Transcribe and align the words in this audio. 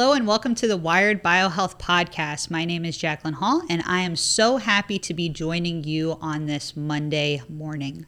Hello 0.00 0.14
and 0.14 0.26
welcome 0.26 0.54
to 0.54 0.66
the 0.66 0.78
Wired 0.78 1.22
Biohealth 1.22 1.78
Podcast. 1.78 2.50
My 2.50 2.64
name 2.64 2.86
is 2.86 2.96
Jacqueline 2.96 3.34
Hall, 3.34 3.60
and 3.68 3.82
I 3.84 4.00
am 4.00 4.16
so 4.16 4.56
happy 4.56 4.98
to 4.98 5.12
be 5.12 5.28
joining 5.28 5.84
you 5.84 6.16
on 6.22 6.46
this 6.46 6.74
Monday 6.74 7.42
morning. 7.50 8.06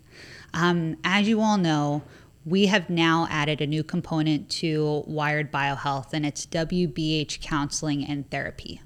Um, 0.55 0.97
as 1.05 1.29
you 1.29 1.43
all 1.43 1.59
know, 1.59 2.01
we 2.47 2.65
have 2.65 2.89
now 2.89 3.27
added 3.29 3.61
a 3.61 3.66
new 3.66 3.84
component 3.84 4.48
to 4.52 5.05
Wired 5.07 5.52
Biohealth, 5.52 6.15
and 6.15 6.25
it's 6.25 6.47
WBH 6.47 7.43
counseling 7.43 8.06
and 8.06 8.30
therapy. 8.30 8.80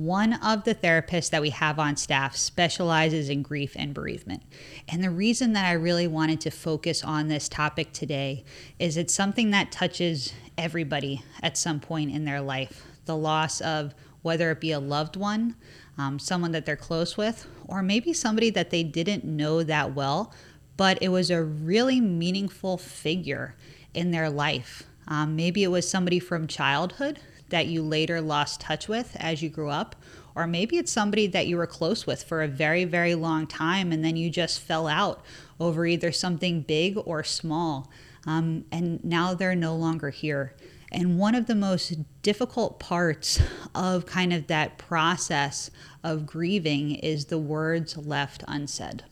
One 0.00 0.32
of 0.32 0.64
the 0.64 0.74
therapists 0.74 1.28
that 1.28 1.42
we 1.42 1.50
have 1.50 1.78
on 1.78 1.94
staff 1.94 2.34
specializes 2.34 3.28
in 3.28 3.42
grief 3.42 3.76
and 3.76 3.92
bereavement. 3.92 4.42
And 4.88 5.04
the 5.04 5.10
reason 5.10 5.52
that 5.52 5.66
I 5.66 5.72
really 5.72 6.06
wanted 6.06 6.40
to 6.40 6.50
focus 6.50 7.04
on 7.04 7.28
this 7.28 7.50
topic 7.50 7.92
today 7.92 8.42
is 8.78 8.96
it's 8.96 9.12
something 9.12 9.50
that 9.50 9.70
touches 9.70 10.32
everybody 10.56 11.22
at 11.42 11.58
some 11.58 11.80
point 11.80 12.12
in 12.12 12.24
their 12.24 12.40
life. 12.40 12.82
The 13.04 13.14
loss 13.14 13.60
of 13.60 13.94
whether 14.22 14.50
it 14.50 14.58
be 14.62 14.72
a 14.72 14.80
loved 14.80 15.16
one, 15.16 15.56
um, 15.98 16.18
someone 16.18 16.52
that 16.52 16.64
they're 16.64 16.76
close 16.76 17.18
with, 17.18 17.46
or 17.68 17.82
maybe 17.82 18.14
somebody 18.14 18.48
that 18.48 18.70
they 18.70 18.82
didn't 18.82 19.24
know 19.24 19.62
that 19.62 19.94
well, 19.94 20.32
but 20.78 20.96
it 21.02 21.10
was 21.10 21.30
a 21.30 21.42
really 21.44 22.00
meaningful 22.00 22.78
figure 22.78 23.54
in 23.92 24.12
their 24.12 24.30
life. 24.30 24.84
Um, 25.06 25.36
maybe 25.36 25.62
it 25.62 25.68
was 25.68 25.86
somebody 25.86 26.20
from 26.20 26.46
childhood 26.46 27.20
that 27.50 27.66
you 27.66 27.82
later 27.82 28.20
lost 28.20 28.60
touch 28.60 28.88
with 28.88 29.16
as 29.18 29.42
you 29.42 29.48
grew 29.48 29.68
up, 29.68 29.96
or 30.34 30.46
maybe 30.46 30.78
it's 30.78 30.92
somebody 30.92 31.26
that 31.26 31.46
you 31.46 31.56
were 31.56 31.66
close 31.66 32.06
with 32.06 32.22
for 32.22 32.42
a 32.42 32.48
very, 32.48 32.84
very 32.84 33.14
long 33.14 33.46
time 33.46 33.92
and 33.92 34.04
then 34.04 34.16
you 34.16 34.30
just 34.30 34.60
fell 34.60 34.86
out 34.86 35.22
over 35.58 35.86
either 35.86 36.12
something 36.12 36.62
big 36.62 36.96
or 37.04 37.22
small. 37.22 37.90
Um, 38.26 38.64
and 38.70 39.02
now 39.04 39.34
they're 39.34 39.54
no 39.54 39.74
longer 39.74 40.10
here. 40.10 40.54
And 40.92 41.18
one 41.18 41.34
of 41.34 41.46
the 41.46 41.54
most 41.54 41.94
difficult 42.22 42.80
parts 42.80 43.40
of 43.74 44.06
kind 44.06 44.32
of 44.32 44.48
that 44.48 44.78
process 44.78 45.70
of 46.02 46.26
grieving 46.26 46.96
is 46.96 47.26
the 47.26 47.38
words 47.38 47.96
left 47.96 48.42
unsaid. 48.48 49.04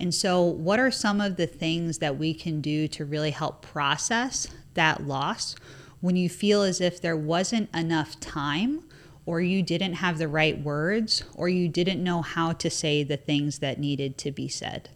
And 0.00 0.14
so, 0.14 0.42
what 0.42 0.80
are 0.80 0.90
some 0.90 1.20
of 1.20 1.36
the 1.36 1.46
things 1.46 1.98
that 1.98 2.18
we 2.18 2.34
can 2.34 2.60
do 2.60 2.88
to 2.88 3.04
really 3.04 3.30
help 3.30 3.62
process 3.62 4.48
that 4.74 5.06
loss 5.06 5.54
when 6.02 6.16
you 6.16 6.28
feel 6.28 6.62
as 6.62 6.82
if 6.82 7.00
there 7.00 7.16
wasn't 7.16 7.74
enough 7.74 8.20
time, 8.20 8.82
or 9.24 9.40
you 9.40 9.62
didn't 9.62 9.94
have 9.94 10.18
the 10.18 10.28
right 10.28 10.60
words, 10.60 11.24
or 11.34 11.48
you 11.48 11.66
didn't 11.66 12.04
know 12.04 12.20
how 12.20 12.52
to 12.52 12.68
say 12.68 13.02
the 13.02 13.16
things 13.16 13.60
that 13.60 13.80
needed 13.80 14.18
to 14.18 14.30
be 14.30 14.48
said? 14.48 14.90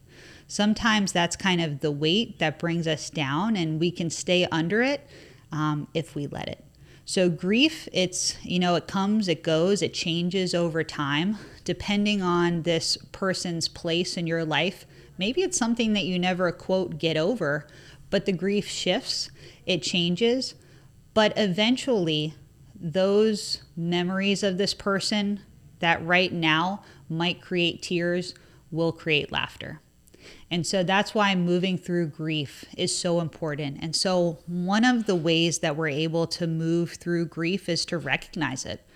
Sometimes 0.46 1.12
that's 1.12 1.34
kind 1.34 1.62
of 1.62 1.80
the 1.80 1.90
weight 1.90 2.38
that 2.38 2.58
brings 2.58 2.86
us 2.86 3.08
down, 3.08 3.56
and 3.56 3.80
we 3.80 3.90
can 3.90 4.10
stay 4.10 4.44
under 4.52 4.82
it 4.82 5.08
um, 5.50 5.88
if 5.94 6.14
we 6.14 6.26
let 6.26 6.48
it. 6.48 6.62
So, 7.06 7.30
grief, 7.30 7.88
it's, 7.90 8.36
you 8.44 8.58
know, 8.58 8.74
it 8.74 8.86
comes, 8.86 9.28
it 9.28 9.42
goes, 9.42 9.80
it 9.80 9.94
changes 9.94 10.54
over 10.54 10.84
time, 10.84 11.38
depending 11.64 12.20
on 12.20 12.64
this 12.64 12.98
person's 13.12 13.68
place 13.68 14.18
in 14.18 14.26
your 14.26 14.44
life 14.44 14.84
Maybe 15.18 15.42
it's 15.42 15.58
something 15.58 15.92
that 15.94 16.04
you 16.04 16.18
never, 16.18 16.50
quote, 16.52 16.98
get 16.98 17.16
over, 17.16 17.66
but 18.10 18.26
the 18.26 18.32
grief 18.32 18.68
shifts, 18.68 19.30
it 19.64 19.82
changes. 19.82 20.54
But 21.16 21.32
eventually, 21.38 22.34
those 22.78 23.62
memories 23.74 24.42
of 24.42 24.58
this 24.58 24.74
person 24.74 25.40
that 25.78 26.04
right 26.04 26.30
now 26.30 26.82
might 27.08 27.40
create 27.40 27.80
tears 27.80 28.34
will 28.70 28.92
create 28.92 29.32
laughter. 29.32 29.80
And 30.50 30.66
so 30.66 30.82
that's 30.82 31.14
why 31.14 31.34
moving 31.34 31.78
through 31.78 32.08
grief 32.08 32.66
is 32.76 32.94
so 32.94 33.20
important. 33.20 33.78
And 33.80 33.96
so, 33.96 34.40
one 34.46 34.84
of 34.84 35.06
the 35.06 35.14
ways 35.14 35.60
that 35.60 35.74
we're 35.74 35.88
able 35.88 36.26
to 36.26 36.46
move 36.46 36.90
through 36.92 37.28
grief 37.28 37.70
is 37.70 37.86
to 37.86 37.96
recognize 37.96 38.66
it 38.66 38.86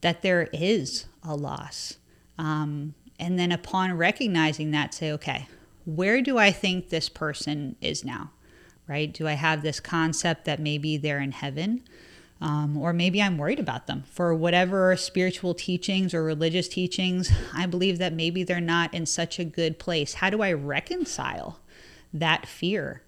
that 0.00 0.22
there 0.22 0.48
is 0.52 1.06
a 1.22 1.36
loss. 1.36 1.98
Um, 2.36 2.96
and 3.20 3.38
then 3.38 3.52
upon 3.52 3.96
recognizing 3.96 4.72
that, 4.72 4.92
say, 4.92 5.12
okay, 5.12 5.46
where 5.84 6.20
do 6.20 6.36
I 6.36 6.50
think 6.50 6.88
this 6.88 7.08
person 7.08 7.76
is 7.80 8.04
now? 8.04 8.32
Right? 8.86 9.12
Do 9.12 9.26
I 9.26 9.32
have 9.32 9.62
this 9.62 9.80
concept 9.80 10.44
that 10.44 10.60
maybe 10.60 10.96
they're 10.96 11.20
in 11.20 11.32
heaven? 11.32 11.82
Um, 12.40 12.76
or 12.76 12.92
maybe 12.92 13.22
I'm 13.22 13.38
worried 13.38 13.60
about 13.60 13.86
them 13.86 14.04
for 14.06 14.34
whatever 14.34 14.94
spiritual 14.96 15.54
teachings 15.54 16.12
or 16.12 16.22
religious 16.22 16.68
teachings. 16.68 17.32
I 17.54 17.64
believe 17.66 17.98
that 17.98 18.12
maybe 18.12 18.42
they're 18.42 18.60
not 18.60 18.92
in 18.92 19.06
such 19.06 19.38
a 19.38 19.44
good 19.44 19.78
place. 19.78 20.14
How 20.14 20.28
do 20.28 20.42
I 20.42 20.52
reconcile 20.52 21.60
that 22.12 22.46
fear? 22.46 23.02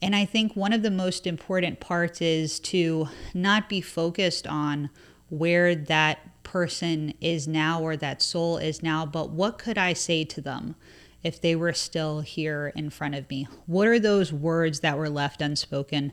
And 0.00 0.14
I 0.14 0.24
think 0.24 0.54
one 0.54 0.72
of 0.72 0.82
the 0.82 0.90
most 0.90 1.26
important 1.26 1.80
parts 1.80 2.20
is 2.20 2.60
to 2.60 3.08
not 3.34 3.68
be 3.68 3.80
focused 3.80 4.46
on 4.46 4.90
where 5.30 5.74
that 5.74 6.44
person 6.44 7.12
is 7.20 7.48
now 7.48 7.82
or 7.82 7.96
that 7.96 8.22
soul 8.22 8.58
is 8.58 8.82
now, 8.82 9.04
but 9.04 9.30
what 9.30 9.58
could 9.58 9.78
I 9.78 9.94
say 9.94 10.22
to 10.24 10.40
them 10.40 10.76
if 11.22 11.40
they 11.40 11.56
were 11.56 11.72
still 11.72 12.20
here 12.20 12.72
in 12.76 12.90
front 12.90 13.14
of 13.14 13.28
me? 13.28 13.48
What 13.66 13.88
are 13.88 13.98
those 13.98 14.32
words 14.32 14.80
that 14.80 14.98
were 14.98 15.10
left 15.10 15.42
unspoken 15.42 16.12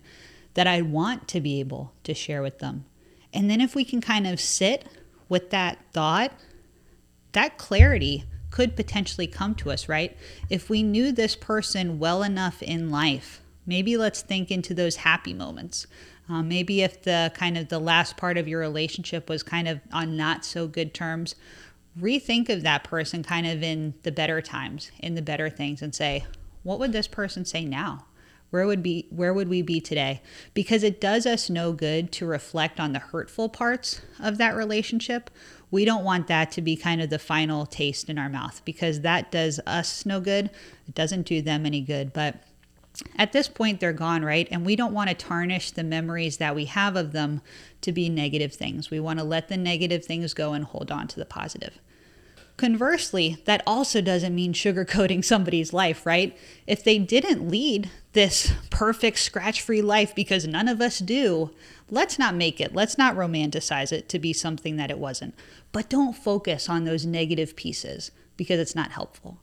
that 0.53 0.68
I 0.68 0.81
want 0.81 1.28
to 1.30 1.41
be 1.41 1.59
able 1.59 1.94
to 2.03 2.14
share 2.14 2.41
with 2.41 2.59
them? 2.59 2.86
And 3.34 3.50
then 3.50 3.62
if 3.62 3.75
we 3.75 3.84
can 3.84 4.02
kind 4.02 4.28
of 4.28 4.40
sit 4.40 4.86
with 5.30 5.50
that 5.50 5.80
thought, 5.92 6.31
that 7.31 7.58
clarity 7.58 8.25
could 8.52 8.75
potentially 8.75 9.25
come 9.25 9.56
to 9.56 9.72
us, 9.72 9.90
right? 9.90 10.16
If 10.50 10.69
we 10.69 10.84
knew 10.84 11.12
this 11.12 11.36
person 11.36 11.97
well 11.97 12.22
enough 12.22 12.62
in 12.62 12.92
life, 12.92 13.42
maybe 13.66 13.97
let's 13.97 14.22
think 14.22 14.52
into 14.52 14.75
those 14.75 14.97
happy 14.97 15.34
moments. 15.34 15.88
Um, 16.30 16.47
maybe 16.47 16.84
if 16.84 17.02
the 17.02 17.31
kind 17.36 17.58
of 17.58 17.69
the 17.69 17.80
last 17.80 18.16
part 18.16 18.38
of 18.38 18.47
your 18.47 18.59
relationship 18.59 19.28
was 19.28 19.42
kind 19.42 19.68
of 19.68 19.81
on 19.92 20.16
not 20.16 20.46
so 20.46 20.68
good 20.68 20.94
terms, 20.94 21.36
rethink 22.00 22.50
of 22.50 22.64
that 22.64 22.84
person 22.84 23.24
kind 23.24 23.46
of 23.46 23.62
in 23.62 23.94
the 24.04 24.12
better 24.12 24.42
times, 24.42 24.92
in 25.00 25.16
the 25.16 25.22
better 25.22 25.50
things, 25.50 25.81
and 25.81 25.94
say, 25.94 26.26
what 26.64 26.80
would 26.80 26.92
this 26.92 27.08
person 27.08 27.46
say 27.46 27.66
now? 27.66 28.06
Where 28.50 28.68
would 28.68 28.84
be 28.84 29.08
where 29.09 29.34
would 29.34 29.50
we 29.50 29.64
be 29.64 29.81
today? 29.81 30.22
Because 30.54 30.84
it 30.84 31.02
does 31.02 31.26
us 31.26 31.50
no 31.50 31.74
good 31.74 32.12
to 32.14 32.28
reflect 32.28 32.80
on 32.80 32.94
the 32.94 33.00
hurtful 33.00 33.50
parts 33.50 34.02
of 34.20 34.38
that 34.38 34.56
relationship. 34.56 35.31
We 35.72 35.86
don't 35.86 36.04
want 36.04 36.28
that 36.28 36.52
to 36.52 36.62
be 36.62 36.76
kind 36.76 37.02
of 37.02 37.09
the 37.09 37.18
final 37.18 37.66
taste 37.66 38.12
in 38.12 38.20
our 38.20 38.30
mouth 38.30 38.62
because 38.64 39.02
that 39.02 39.31
does 39.31 39.60
us 39.66 40.06
no 40.06 40.20
good. 40.20 40.52
It 40.88 40.94
doesn't 40.94 41.24
do 41.24 41.42
them 41.42 41.66
any 41.66 41.81
good. 41.81 42.14
But 42.14 42.44
at 43.16 43.31
this 43.34 43.48
point, 43.48 43.80
they're 43.80 43.94
gone, 43.94 44.24
right? 44.24 44.48
And 44.52 44.66
we 44.66 44.76
don't 44.76 44.94
want 44.94 45.09
to 45.09 45.16
tarnish 45.16 45.72
the 45.72 45.84
memories 45.84 46.38
that 46.38 46.56
we 46.56 46.66
have 46.66 46.96
of 46.96 47.12
them 47.12 47.42
to 47.81 47.92
be 47.92 48.08
negative 48.08 48.54
things. 48.54 48.92
We 48.92 49.00
want 49.00 49.20
to 49.20 49.26
let 49.26 49.48
the 49.48 49.58
negative 49.58 50.06
things 50.06 50.34
go 50.34 50.54
and 50.54 50.64
hold 50.64 50.92
on 50.92 51.08
to 51.09 51.20
the 51.20 51.26
positive. 51.26 51.80
Conversely, 52.56 53.42
that 53.46 53.64
also 53.66 54.00
doesn't 54.00 54.36
mean 54.36 54.54
sugarcoating 54.54 55.26
somebody's 55.26 55.74
life, 55.74 56.06
right? 56.06 56.38
If 56.68 56.84
they 56.84 57.00
didn't 57.00 57.50
lead 57.50 57.90
this 58.14 58.54
perfect 58.70 59.18
scratch 59.18 59.62
free 59.62 59.81
life 59.81 60.14
because 60.14 60.46
none 60.46 60.68
of 60.68 60.80
us 60.80 61.00
do, 61.00 61.50
let's 61.90 62.20
not 62.20 62.36
make 62.36 62.62
it, 62.62 62.75
let's 62.75 62.98
not 62.98 63.16
romanticize 63.16 63.92
it 63.92 64.08
to 64.10 64.20
be 64.20 64.34
something 64.34 64.75
that 64.75 64.92
it 64.92 65.00
wasn't. 65.00 65.34
But 65.72 65.90
don't 65.90 66.14
focus 66.14 66.70
on 66.70 66.84
those 66.84 67.08
negative 67.08 67.56
pieces 67.56 68.12
because 68.38 68.60
it's 68.60 68.75
not 68.75 68.92
helpful. 68.92 69.40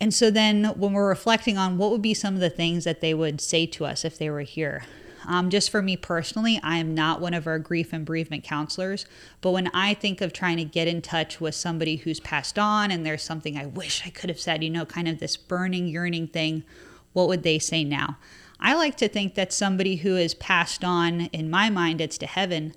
And 0.00 0.12
so 0.12 0.30
then 0.30 0.64
when 0.64 0.92
we're 0.92 1.08
reflecting 1.08 1.56
on 1.56 1.78
what 1.78 1.90
would 1.90 2.02
be 2.02 2.14
some 2.14 2.34
of 2.34 2.40
the 2.40 2.50
things 2.50 2.84
that 2.84 3.00
they 3.00 3.14
would 3.14 3.40
say 3.40 3.66
to 3.66 3.84
us 3.84 4.04
if 4.04 4.18
they 4.18 4.30
were 4.30 4.40
here, 4.40 4.82
um, 5.26 5.50
just 5.50 5.70
for 5.70 5.82
me 5.82 5.96
personally, 5.96 6.60
I 6.62 6.78
am 6.78 6.94
not 6.94 7.20
one 7.20 7.34
of 7.34 7.46
our 7.46 7.58
grief 7.58 7.92
and 7.92 8.04
bereavement 8.04 8.44
counselors. 8.44 9.06
But 9.40 9.52
when 9.52 9.68
I 9.68 9.94
think 9.94 10.20
of 10.20 10.32
trying 10.32 10.56
to 10.56 10.64
get 10.64 10.88
in 10.88 11.02
touch 11.02 11.40
with 11.40 11.54
somebody 11.54 11.96
who's 11.96 12.20
passed 12.20 12.58
on 12.58 12.90
and 12.90 13.06
there's 13.06 13.22
something 13.22 13.56
I 13.56 13.66
wish 13.66 14.02
I 14.04 14.10
could 14.10 14.30
have 14.30 14.40
said, 14.40 14.64
you 14.64 14.70
know, 14.70 14.84
kind 14.84 15.08
of 15.08 15.20
this 15.20 15.36
burning, 15.36 15.86
yearning 15.86 16.28
thing, 16.28 16.64
what 17.12 17.28
would 17.28 17.42
they 17.42 17.58
say 17.58 17.84
now? 17.84 18.18
I 18.58 18.74
like 18.74 18.96
to 18.98 19.08
think 19.08 19.34
that 19.34 19.52
somebody 19.52 19.96
who 19.96 20.14
has 20.14 20.34
passed 20.34 20.84
on, 20.84 21.22
in 21.26 21.50
my 21.50 21.68
mind, 21.68 22.00
it's 22.00 22.18
to 22.18 22.26
heaven, 22.26 22.74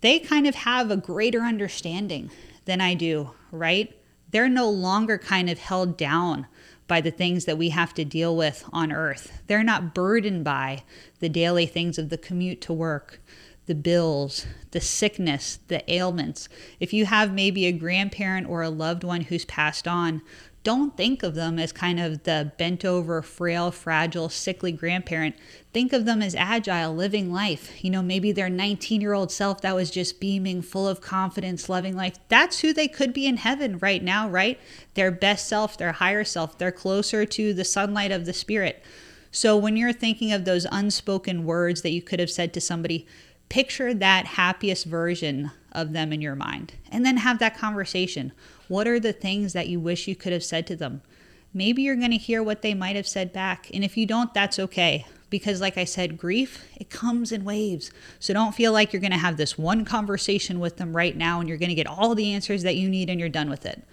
they 0.00 0.18
kind 0.18 0.46
of 0.46 0.56
have 0.56 0.90
a 0.90 0.96
greater 0.96 1.40
understanding 1.40 2.30
than 2.64 2.80
I 2.80 2.94
do, 2.94 3.30
right? 3.52 3.96
They're 4.32 4.48
no 4.48 4.68
longer 4.68 5.18
kind 5.18 5.48
of 5.48 5.58
held 5.58 5.96
down 5.96 6.46
by 6.88 7.00
the 7.00 7.10
things 7.10 7.44
that 7.44 7.58
we 7.58 7.68
have 7.68 7.94
to 7.94 8.04
deal 8.04 8.36
with 8.36 8.64
on 8.72 8.90
earth. 8.92 9.40
They're 9.46 9.62
not 9.62 9.94
burdened 9.94 10.44
by 10.44 10.82
the 11.20 11.28
daily 11.28 11.66
things 11.66 11.98
of 11.98 12.08
the 12.08 12.18
commute 12.18 12.60
to 12.62 12.72
work, 12.72 13.20
the 13.66 13.74
bills, 13.74 14.46
the 14.72 14.80
sickness, 14.80 15.58
the 15.68 15.88
ailments. 15.90 16.48
If 16.80 16.92
you 16.92 17.06
have 17.06 17.32
maybe 17.32 17.66
a 17.66 17.72
grandparent 17.72 18.48
or 18.48 18.62
a 18.62 18.70
loved 18.70 19.04
one 19.04 19.22
who's 19.22 19.44
passed 19.44 19.86
on, 19.86 20.22
don't 20.64 20.96
think 20.96 21.24
of 21.24 21.34
them 21.34 21.58
as 21.58 21.72
kind 21.72 21.98
of 21.98 22.22
the 22.22 22.52
bent 22.56 22.84
over, 22.84 23.20
frail, 23.20 23.70
fragile, 23.72 24.28
sickly 24.28 24.70
grandparent. 24.70 25.34
Think 25.72 25.92
of 25.92 26.04
them 26.04 26.22
as 26.22 26.36
agile, 26.36 26.94
living 26.94 27.32
life. 27.32 27.82
You 27.82 27.90
know, 27.90 28.02
maybe 28.02 28.30
their 28.30 28.48
19 28.48 29.00
year 29.00 29.12
old 29.12 29.32
self 29.32 29.60
that 29.62 29.74
was 29.74 29.90
just 29.90 30.20
beaming, 30.20 30.62
full 30.62 30.86
of 30.86 31.00
confidence, 31.00 31.68
loving 31.68 31.96
life. 31.96 32.14
That's 32.28 32.60
who 32.60 32.72
they 32.72 32.86
could 32.86 33.12
be 33.12 33.26
in 33.26 33.38
heaven 33.38 33.78
right 33.78 34.02
now, 34.02 34.28
right? 34.28 34.60
Their 34.94 35.10
best 35.10 35.48
self, 35.48 35.76
their 35.76 35.92
higher 35.92 36.24
self. 36.24 36.58
They're 36.58 36.70
closer 36.70 37.24
to 37.26 37.52
the 37.52 37.64
sunlight 37.64 38.12
of 38.12 38.24
the 38.24 38.32
spirit. 38.32 38.82
So 39.32 39.56
when 39.56 39.76
you're 39.76 39.94
thinking 39.94 40.30
of 40.32 40.44
those 40.44 40.66
unspoken 40.70 41.44
words 41.44 41.82
that 41.82 41.90
you 41.90 42.02
could 42.02 42.20
have 42.20 42.30
said 42.30 42.52
to 42.52 42.60
somebody, 42.60 43.06
picture 43.52 43.92
that 43.92 44.24
happiest 44.24 44.86
version 44.86 45.50
of 45.72 45.92
them 45.92 46.10
in 46.10 46.22
your 46.22 46.34
mind 46.34 46.72
and 46.90 47.04
then 47.04 47.18
have 47.18 47.38
that 47.38 47.54
conversation. 47.54 48.32
What 48.66 48.88
are 48.88 48.98
the 48.98 49.12
things 49.12 49.52
that 49.52 49.68
you 49.68 49.78
wish 49.78 50.08
you 50.08 50.16
could 50.16 50.32
have 50.32 50.42
said 50.42 50.66
to 50.68 50.76
them? 50.76 51.02
Maybe 51.52 51.82
you're 51.82 51.96
going 51.96 52.12
to 52.12 52.16
hear 52.16 52.42
what 52.42 52.62
they 52.62 52.72
might 52.72 52.96
have 52.96 53.06
said 53.06 53.30
back. 53.30 53.70
And 53.74 53.84
if 53.84 53.94
you 53.94 54.06
don't, 54.06 54.32
that's 54.32 54.58
okay. 54.58 55.04
Because, 55.28 55.60
like 55.60 55.76
I 55.76 55.84
said, 55.84 56.16
grief, 56.16 56.64
it 56.80 56.88
comes 56.88 57.30
in 57.30 57.44
waves. 57.44 57.90
So 58.18 58.32
don't 58.32 58.54
feel 58.54 58.72
like 58.72 58.90
you're 58.90 59.02
going 59.02 59.12
to 59.12 59.18
have 59.18 59.36
this 59.36 59.58
one 59.58 59.84
conversation 59.84 60.58
with 60.58 60.78
them 60.78 60.96
right 60.96 61.14
now 61.14 61.38
and 61.38 61.46
you're 61.46 61.58
going 61.58 61.68
to 61.68 61.74
get 61.74 61.86
all 61.86 62.14
the 62.14 62.32
answers 62.32 62.62
that 62.62 62.76
you 62.76 62.88
need 62.88 63.10
and 63.10 63.20
you're 63.20 63.28
done 63.28 63.50
with 63.50 63.66
it. 63.66 63.84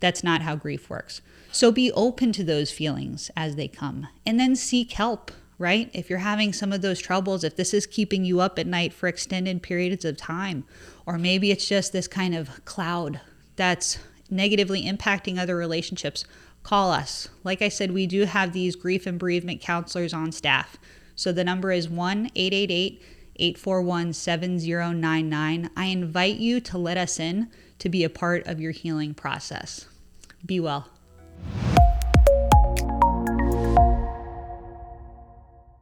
That's 0.00 0.24
not 0.24 0.40
how 0.40 0.56
grief 0.56 0.88
works. 0.88 1.20
So 1.52 1.70
be 1.70 1.92
open 1.92 2.32
to 2.32 2.44
those 2.44 2.70
feelings 2.70 3.30
as 3.36 3.56
they 3.56 3.68
come 3.68 4.08
and 4.24 4.40
then 4.40 4.56
seek 4.56 4.92
help 4.92 5.30
right? 5.58 5.90
If 5.92 6.08
you're 6.08 6.20
having 6.20 6.52
some 6.52 6.72
of 6.72 6.82
those 6.82 7.00
troubles, 7.00 7.44
if 7.44 7.56
this 7.56 7.74
is 7.74 7.86
keeping 7.86 8.24
you 8.24 8.40
up 8.40 8.58
at 8.58 8.66
night 8.66 8.92
for 8.92 9.08
extended 9.08 9.62
periods 9.62 10.04
of 10.04 10.16
time, 10.16 10.64
or 11.04 11.18
maybe 11.18 11.50
it's 11.50 11.66
just 11.66 11.92
this 11.92 12.08
kind 12.08 12.34
of 12.34 12.64
cloud 12.64 13.20
that's 13.56 13.98
negatively 14.30 14.84
impacting 14.84 15.38
other 15.38 15.56
relationships, 15.56 16.24
call 16.62 16.92
us. 16.92 17.28
Like 17.44 17.62
I 17.62 17.68
said, 17.68 17.90
we 17.92 18.06
do 18.06 18.24
have 18.24 18.52
these 18.52 18.76
grief 18.76 19.06
and 19.06 19.18
bereavement 19.18 19.60
counselors 19.60 20.14
on 20.14 20.32
staff. 20.32 20.76
So 21.16 21.32
the 21.32 21.44
number 21.44 21.72
is 21.72 21.88
1 21.88 22.30
888 22.36 23.02
841 23.36 24.12
7099. 24.12 25.70
I 25.76 25.84
invite 25.86 26.36
you 26.36 26.60
to 26.60 26.78
let 26.78 26.96
us 26.96 27.18
in 27.18 27.50
to 27.78 27.88
be 27.88 28.04
a 28.04 28.10
part 28.10 28.46
of 28.46 28.60
your 28.60 28.72
healing 28.72 29.14
process. 29.14 29.86
Be 30.44 30.60
well. 30.60 30.88